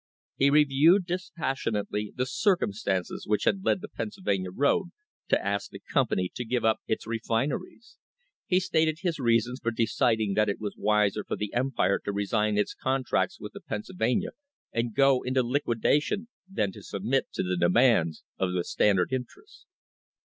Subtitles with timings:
[0.35, 4.87] He reviewed, dispassion ately, the circumstances which had led the Pennsylvania road
[5.27, 7.97] to ask the company to give up its refineries.
[8.47, 12.57] He stated his reasons for deciding that it was wiser for the Empire to resign
[12.57, 14.31] its contracts with the Pennsylvania
[14.73, 18.53] and go into liquida STRENGTHENING THE FOUNDATIONS tion than to submit to the demands of
[18.53, 19.67] the Standard interests.